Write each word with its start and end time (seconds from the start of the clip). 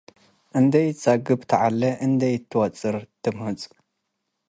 እንዴ 0.59 0.73
ኢትጸግብ 0.91 1.39
ተዐሌ፡ 1.51 1.81
እንዴ 2.05 2.21
ኢተአትወጭር 2.37 2.95
ትምህጽ። 3.23 3.61